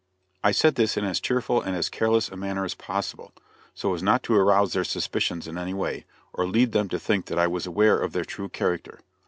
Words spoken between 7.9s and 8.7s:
of their true